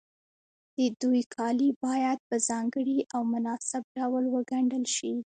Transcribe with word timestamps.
د 0.77 0.79
دوی 1.01 1.21
کالي 1.35 1.69
باید 1.85 2.19
په 2.29 2.35
ځانګړي 2.49 2.99
او 3.13 3.21
مناسب 3.33 3.83
ډول 3.97 4.23
وګنډل 4.35 4.85
شي. 4.95 5.13